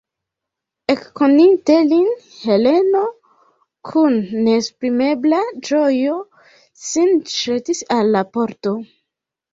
[0.93, 2.07] Ekkoninte lin,
[2.37, 3.03] Heleno
[3.91, 6.17] kun neesprimebla ĝojo
[6.89, 8.75] sin ĵetis al la pordo.